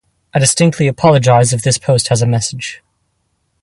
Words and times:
I 0.33 0.39
distinctly 0.39 0.87
apologize 0.87 1.53
if 1.53 1.61
this 1.61 1.77
post 1.77 2.07
has 2.07 2.23
a 2.23 2.25
message. 2.25 2.81